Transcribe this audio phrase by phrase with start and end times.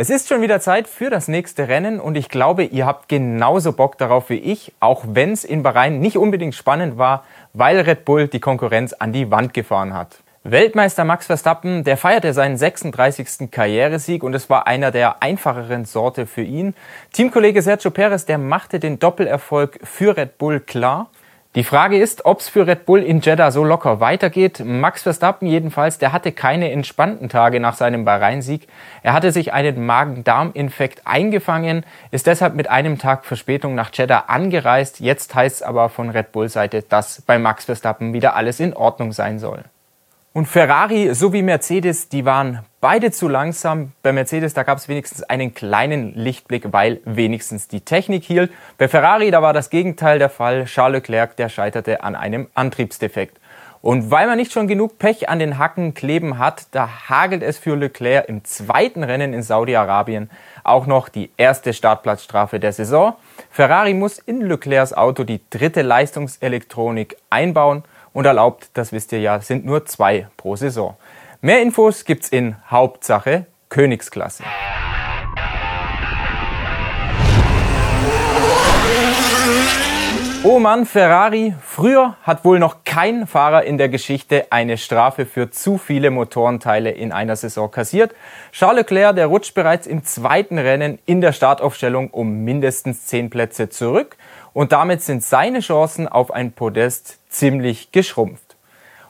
[0.00, 3.74] Es ist schon wieder Zeit für das nächste Rennen und ich glaube, ihr habt genauso
[3.74, 8.06] Bock darauf wie ich, auch wenn es in Bahrain nicht unbedingt spannend war, weil Red
[8.06, 10.22] Bull die Konkurrenz an die Wand gefahren hat.
[10.42, 13.50] Weltmeister Max Verstappen, der feierte seinen 36.
[13.50, 16.74] Karrieresieg und es war einer der einfacheren Sorte für ihn.
[17.12, 21.10] Teamkollege Sergio Perez, der machte den Doppelerfolg für Red Bull klar.
[21.56, 24.62] Die Frage ist, ob es für Red Bull in Jeddah so locker weitergeht.
[24.64, 28.68] Max Verstappen jedenfalls, der hatte keine entspannten Tage nach seinem Bahrain-Sieg.
[29.02, 35.00] Er hatte sich einen Magen-Darm-Infekt eingefangen, ist deshalb mit einem Tag Verspätung nach Jeddah angereist.
[35.00, 39.10] Jetzt heißt es aber von Red Bull-Seite, dass bei Max Verstappen wieder alles in Ordnung
[39.10, 39.64] sein soll.
[40.32, 43.90] Und Ferrari sowie Mercedes, die waren beide zu langsam.
[44.04, 48.52] Bei Mercedes, da gab es wenigstens einen kleinen Lichtblick, weil wenigstens die Technik hielt.
[48.78, 50.66] Bei Ferrari, da war das Gegenteil der Fall.
[50.66, 53.40] Charles Leclerc, der scheiterte an einem Antriebsdefekt.
[53.82, 57.58] Und weil man nicht schon genug Pech an den Hacken kleben hat, da hagelt es
[57.58, 60.30] für Leclerc im zweiten Rennen in Saudi-Arabien
[60.62, 63.14] auch noch die erste Startplatzstrafe der Saison.
[63.50, 69.40] Ferrari muss in Leclercs Auto die dritte Leistungselektronik einbauen und erlaubt, das wisst ihr ja,
[69.40, 70.96] sind nur zwei pro Saison.
[71.40, 74.44] Mehr Infos gibt's in Hauptsache Königsklasse.
[80.42, 81.54] Oh Mann, Ferrari.
[81.62, 86.90] Früher hat wohl noch kein Fahrer in der Geschichte eine Strafe für zu viele Motorenteile
[86.90, 88.14] in einer Saison kassiert.
[88.50, 93.68] Charles Leclerc, der rutscht bereits im zweiten Rennen in der Startaufstellung um mindestens zehn Plätze
[93.68, 94.16] zurück
[94.54, 98.56] und damit sind seine Chancen auf ein Podest ziemlich geschrumpft.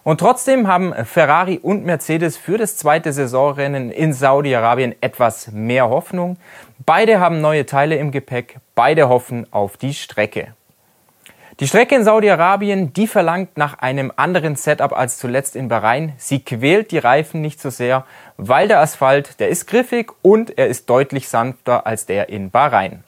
[0.02, 6.38] Und trotzdem haben Ferrari und Mercedes für das zweite Saisonrennen in Saudi-Arabien etwas mehr Hoffnung.
[6.86, 10.54] Beide haben neue Teile im Gepäck, beide hoffen auf die Strecke.
[11.60, 16.14] Die Strecke in Saudi-Arabien, die verlangt nach einem anderen Setup als zuletzt in Bahrain.
[16.16, 18.06] Sie quält die Reifen nicht so sehr,
[18.38, 23.04] weil der Asphalt, der ist griffig und er ist deutlich sanfter als der in Bahrain.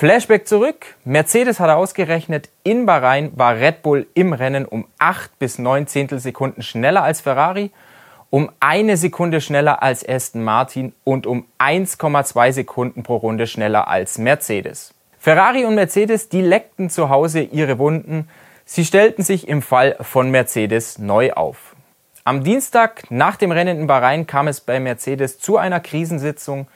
[0.00, 0.94] Flashback zurück.
[1.04, 6.62] Mercedes hat ausgerechnet, in Bahrain war Red Bull im Rennen um 8 bis 9 Zehntelsekunden
[6.62, 7.70] schneller als Ferrari,
[8.30, 14.16] um eine Sekunde schneller als Aston Martin und um 1,2 Sekunden pro Runde schneller als
[14.16, 14.94] Mercedes.
[15.18, 18.26] Ferrari und Mercedes, die leckten zu Hause ihre Wunden.
[18.64, 21.76] Sie stellten sich im Fall von Mercedes neu auf.
[22.24, 26.68] Am Dienstag nach dem Rennen in Bahrain kam es bei Mercedes zu einer Krisensitzung.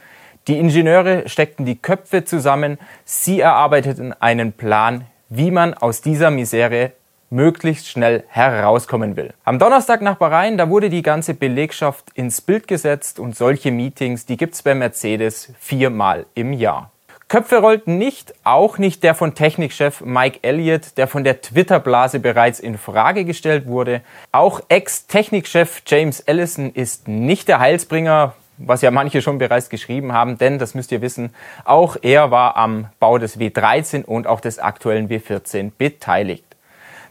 [0.47, 6.93] Die Ingenieure steckten die Köpfe zusammen, sie erarbeiteten einen Plan, wie man aus dieser Misere
[7.31, 9.33] möglichst schnell herauskommen will.
[9.45, 14.27] Am Donnerstag nach Bahrain, da wurde die ganze Belegschaft ins Bild gesetzt und solche Meetings,
[14.27, 16.91] die gibt's bei Mercedes viermal im Jahr.
[17.29, 22.61] Köpfe rollten nicht, auch nicht der von Technikchef Mike Elliott, der von der Twitter-Blase bereits
[22.61, 24.03] in Frage gestellt wurde.
[24.31, 30.39] Auch Ex-Technikchef James Ellison ist nicht der Heilsbringer, was ja manche schon bereits geschrieben haben,
[30.39, 31.35] denn das müsst ihr wissen,
[31.65, 36.45] auch er war am Bau des W13 und auch des aktuellen W14 beteiligt.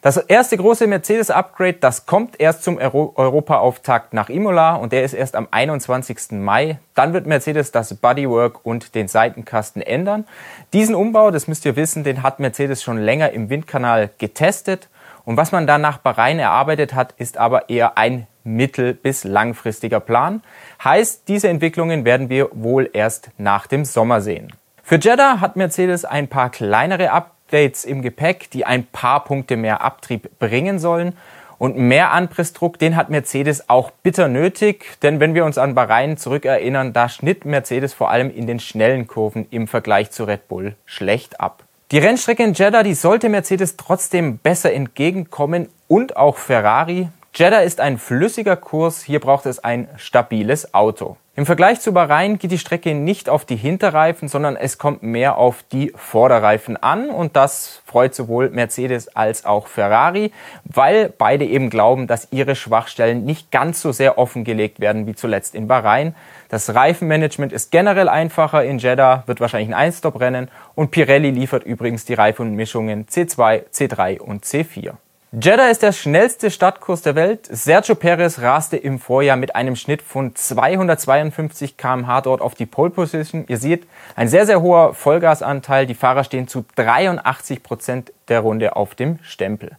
[0.04, 5.14] Das erste große Mercedes-Upgrade, das kommt erst zum Euro Europaauftakt nach Imola und der ist
[5.14, 6.34] erst am 21.
[6.34, 6.78] Mai.
[6.94, 10.26] Dann wird Mercedes das Bodywork und den Seitenkasten ändern.
[10.74, 14.90] Diesen Umbau, das müsst ihr wissen, den hat Mercedes schon länger im Windkanal getestet.
[15.24, 20.00] Und was man dann nach Bahrain erarbeitet hat, ist aber eher ein mittel- bis langfristiger
[20.00, 20.42] Plan.
[20.84, 24.54] Heißt, diese Entwicklungen werden wir wohl erst nach dem Sommer sehen.
[24.84, 29.82] Für Jeddah hat Mercedes ein paar kleinere Updates im Gepäck, die ein paar Punkte mehr
[29.82, 31.18] Abtrieb bringen sollen.
[31.58, 36.18] Und mehr Anpressdruck, den hat Mercedes auch bitter nötig, denn wenn wir uns an Bahrain
[36.18, 40.76] zurückerinnern, da schnitt Mercedes vor allem in den schnellen Kurven im Vergleich zu Red Bull
[40.86, 41.64] schlecht ab.
[41.92, 47.08] Die Rennstrecke in Jeddah, die sollte Mercedes trotzdem besser entgegenkommen und auch Ferrari.
[47.36, 51.18] Jeddah ist ein flüssiger Kurs, hier braucht es ein stabiles Auto.
[51.36, 55.40] Im Vergleich zu Bahrain geht die Strecke nicht auf die Hinterreifen, sondern es kommt mehr
[55.40, 60.32] auf die Vorderreifen an und das freut sowohl Mercedes als auch Ferrari,
[60.64, 65.56] weil beide eben glauben, dass ihre Schwachstellen nicht ganz so sehr offengelegt werden wie zuletzt
[65.56, 66.14] in Bahrain.
[66.50, 72.06] Das Reifenmanagement ist generell einfacher in Jeddah, wird wahrscheinlich ein Einstop-Rennen und Pirelli liefert übrigens
[72.06, 74.98] die Reifenmischungen C2, C3 und C4.
[75.36, 77.48] Jeddah ist der schnellste Stadtkurs der Welt.
[77.50, 82.92] Sergio Perez raste im Vorjahr mit einem Schnitt von 252 km/h dort auf die Pole
[82.92, 83.46] Position.
[83.48, 85.88] Ihr seht, ein sehr, sehr hoher Vollgasanteil.
[85.88, 89.72] Die Fahrer stehen zu 83 Prozent der Runde auf dem Stempel.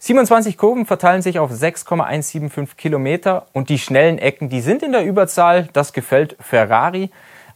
[0.00, 5.06] 27 Kurven verteilen sich auf 6,175 Kilometer und die schnellen Ecken, die sind in der
[5.06, 5.70] Überzahl.
[5.72, 7.10] Das gefällt Ferrari.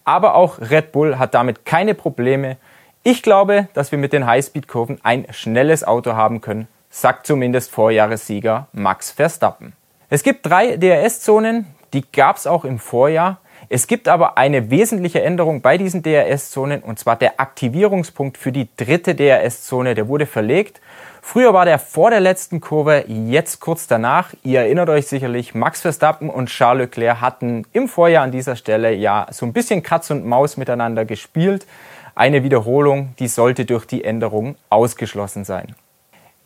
[0.05, 2.57] Aber auch Red Bull hat damit keine Probleme.
[3.03, 8.69] Ich glaube, dass wir mit den Highspeed-Kurven ein schnelles Auto haben können sagt zumindest Vorjahressieger
[8.73, 9.73] Max Verstappen.
[10.09, 13.39] Es gibt drei DRS-Zonen, die gab es auch im Vorjahr.
[13.69, 18.69] Es gibt aber eine wesentliche Änderung bei diesen DRS-Zonen und zwar der Aktivierungspunkt für die
[18.77, 20.81] dritte DRS-Zone, der wurde verlegt.
[21.23, 24.33] Früher war der vor der letzten Kurve, jetzt kurz danach.
[24.45, 28.95] Ihr erinnert euch sicherlich, Max Verstappen und Charles Leclerc hatten im Vorjahr an dieser Stelle
[28.95, 31.67] ja so ein bisschen Katz und Maus miteinander gespielt.
[32.15, 35.75] Eine Wiederholung, die sollte durch die Änderung ausgeschlossen sein.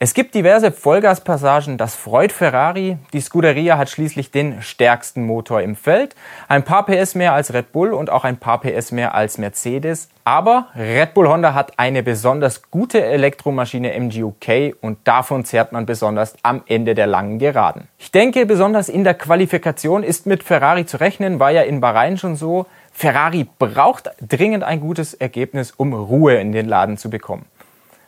[0.02, 2.96] Es gibt diverse Vollgaspassagen, das freut Ferrari.
[3.12, 6.16] Die Scuderia hat schließlich den stärksten Motor im Feld.
[6.48, 10.08] Ein paar PS mehr als Red Bull und auch ein paar PS mehr als Mercedes.
[10.24, 16.34] Aber Red Bull Honda hat eine besonders gute Elektromaschine MGUK und davon zehrt man besonders
[16.42, 17.86] am Ende der langen Geraden.
[17.98, 22.16] Ich denke, besonders in der Qualifikation ist mit Ferrari zu rechnen, war ja in Bahrain
[22.16, 22.64] schon so.
[22.90, 27.44] Ferrari braucht dringend ein gutes Ergebnis, um Ruhe in den Laden zu bekommen.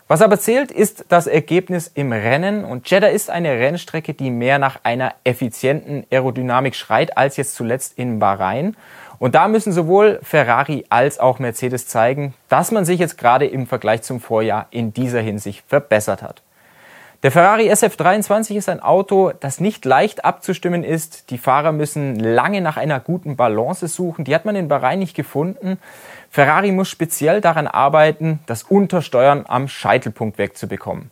[0.08, 4.58] Was aber zählt, ist das Ergebnis im Rennen und Jeddah ist eine Rennstrecke, die mehr
[4.58, 8.76] nach einer effizienten Aerodynamik schreit als jetzt zuletzt in Bahrain.
[9.18, 13.66] Und da müssen sowohl Ferrari als auch Mercedes zeigen, dass man sich jetzt gerade im
[13.66, 16.42] Vergleich zum Vorjahr in dieser Hinsicht verbessert hat.
[17.22, 21.30] Der Ferrari SF23 ist ein Auto, das nicht leicht abzustimmen ist.
[21.30, 24.24] Die Fahrer müssen lange nach einer guten Balance suchen.
[24.24, 25.78] Die hat man in Bahrain nicht gefunden.
[26.30, 31.10] Ferrari muss speziell daran arbeiten, das Untersteuern am Scheitelpunkt wegzubekommen.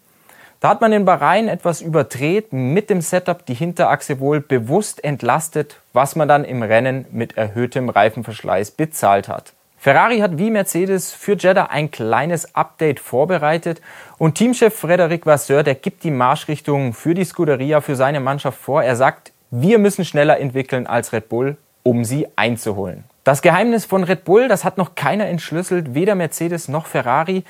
[0.58, 5.76] Da hat man in Bahrain etwas überdreht, mit dem Setup die Hinterachse wohl bewusst entlastet,
[5.92, 9.52] was man dann im Rennen mit erhöhtem Reifenverschleiß bezahlt hat.
[9.82, 13.80] Ferrari hat wie Mercedes für Jeddah ein kleines Update vorbereitet
[14.18, 18.82] und Teamchef Frederic Vasseur, der gibt die Marschrichtung für die Scuderia, für seine Mannschaft vor.
[18.82, 23.04] Er sagt, wir müssen schneller entwickeln als Red Bull, um sie einzuholen.
[23.24, 27.44] Das Geheimnis von Red Bull, das hat noch keiner entschlüsselt, weder Mercedes noch Ferrari.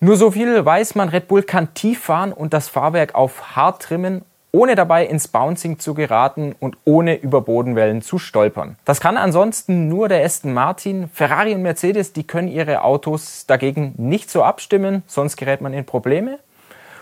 [0.00, 3.80] Nur so viel weiß man, Red Bull kann tief fahren und das Fahrwerk auf hart
[3.80, 4.24] trimmen
[4.56, 8.76] ohne dabei ins Bouncing zu geraten und ohne über Bodenwellen zu stolpern.
[8.86, 11.10] Das kann ansonsten nur der Aston Martin.
[11.12, 15.84] Ferrari und Mercedes, die können ihre Autos dagegen nicht so abstimmen, sonst gerät man in
[15.84, 16.38] Probleme.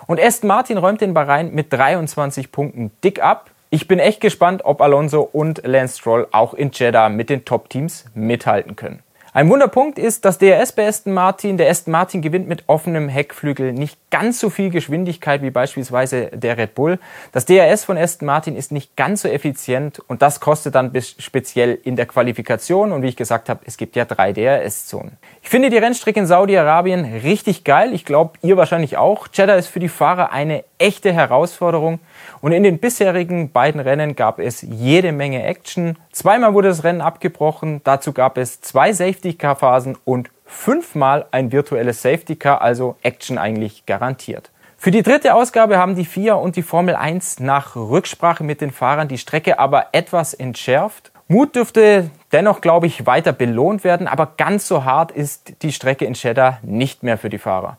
[0.08, 3.50] Und Aston Martin räumt den Bahrain mit 23 Punkten dick ab.
[3.70, 8.06] Ich bin echt gespannt, ob Alonso und Lance Stroll auch in Jeddah mit den Top-Teams
[8.14, 9.04] mithalten können.
[9.36, 11.56] Ein Wunderpunkt ist das DRS bei Aston Martin.
[11.56, 16.56] Der Aston Martin gewinnt mit offenem Heckflügel nicht ganz so viel Geschwindigkeit wie beispielsweise der
[16.56, 17.00] Red Bull.
[17.32, 21.76] Das DRS von Aston Martin ist nicht ganz so effizient und das kostet dann speziell
[21.82, 22.92] in der Qualifikation.
[22.92, 25.16] Und wie ich gesagt habe, es gibt ja drei DRS-Zonen.
[25.42, 27.92] Ich finde die Rennstrecke in Saudi-Arabien richtig geil.
[27.92, 29.26] Ich glaube, ihr wahrscheinlich auch.
[29.32, 31.98] Jeddah ist für die Fahrer eine echte Herausforderung.
[32.40, 35.96] Und in den bisherigen beiden Rennen gab es jede Menge Action.
[36.14, 37.81] Zweimal wurde das Rennen abgebrochen.
[37.82, 44.52] Dazu gab es zwei Safety-Car-Phasen und fünfmal ein virtuelles Safety Car, also Action eigentlich garantiert.
[44.76, 48.70] Für die dritte Ausgabe haben die FIA und die Formel 1 nach Rücksprache mit den
[48.70, 51.11] Fahrern die Strecke aber etwas entschärft.
[51.26, 56.05] Mut dürfte dennoch, glaube ich, weiter belohnt werden, aber ganz so hart ist die Strecke
[56.05, 57.78] in Jeddah nicht mehr für die Fahrer.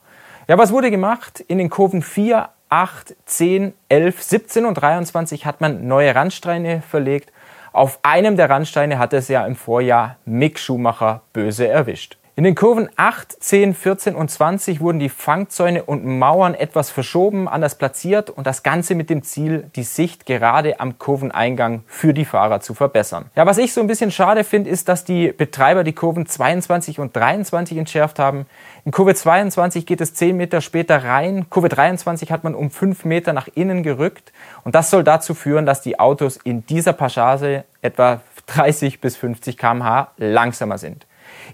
[0.49, 1.39] Ja, was wurde gemacht?
[1.39, 7.31] In den Kurven 4, 8, 10, 11, 17 und 23 hat man neue Randsteine verlegt.
[7.75, 12.17] Auf einem der Randsteine hat es ja im Vorjahr Mick Schumacher böse erwischt.
[12.37, 17.47] In den Kurven 8, 10, 14 und 20 wurden die Fangzäune und Mauern etwas verschoben,
[17.47, 22.25] anders platziert und das Ganze mit dem Ziel, die Sicht gerade am Kurveneingang für die
[22.25, 23.27] Fahrer zu verbessern.
[23.37, 26.99] Ja, was ich so ein bisschen schade finde, ist, dass die Betreiber die Kurven 22
[26.99, 28.47] und 23 entschärft haben.
[28.83, 31.49] In Kurve 22 geht es 10 Meter später rein.
[31.49, 34.33] Kurve 23 hat man um 5 Meter nach innen gerückt
[34.65, 39.57] und das soll dazu führen, dass die Autos in dieser Passage etwa 30 bis 50
[39.57, 41.05] km/h langsamer sind.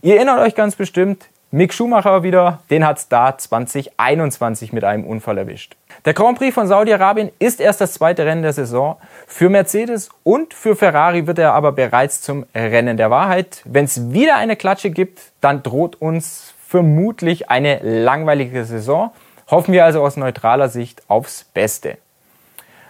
[0.01, 5.03] Ihr erinnert euch ganz bestimmt, Mick Schumacher wieder, den hat es da 2021 mit einem
[5.03, 5.75] Unfall erwischt.
[6.05, 8.95] Der Grand Prix von Saudi-Arabien ist erst das zweite Rennen der Saison.
[9.27, 13.61] Für Mercedes und für Ferrari wird er aber bereits zum Rennen der Wahrheit.
[13.65, 19.11] Wenn es wieder eine Klatsche gibt, dann droht uns vermutlich eine langweilige Saison.
[19.49, 21.97] Hoffen wir also aus neutraler Sicht aufs Beste.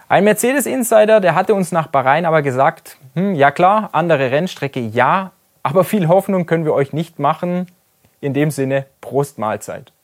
[0.08, 5.32] Ein Mercedes-Insider, der hatte uns nach Bahrain aber gesagt, hm, ja klar, andere Rennstrecke, ja,
[5.62, 7.66] aber viel Hoffnung können wir euch nicht machen.
[8.20, 9.92] In dem Sinne, Prost Mahlzeit.